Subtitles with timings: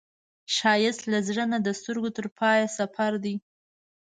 [0.55, 3.35] ښایست له زړه نه د سترګو تر پایه سفر دی